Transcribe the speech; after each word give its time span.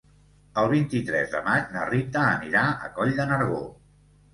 El 0.61 0.69
vint-i-tres 0.71 1.29
de 1.35 1.43
maig 1.49 1.71
na 1.77 1.85
Rita 1.93 2.27
anirà 2.33 2.67
a 2.91 2.95
Coll 3.01 3.19
de 3.23 3.33
Nargó. 3.33 3.67